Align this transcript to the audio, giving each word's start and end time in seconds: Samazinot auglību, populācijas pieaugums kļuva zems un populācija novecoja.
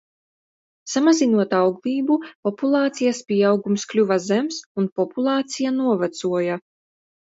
Samazinot 0.93 1.53
auglību, 1.57 2.17
populācijas 2.49 3.23
pieaugums 3.29 3.87
kļuva 3.95 4.21
zems 4.33 4.61
un 4.85 4.93
populācija 5.01 5.79
novecoja. 5.83 6.63